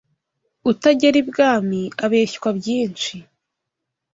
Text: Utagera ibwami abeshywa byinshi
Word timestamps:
Utagera 0.71 1.17
ibwami 1.23 1.81
abeshywa 2.05 2.49
byinshi 2.59 3.15